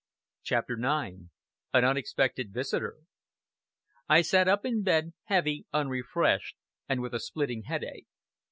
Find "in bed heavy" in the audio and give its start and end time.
4.65-5.67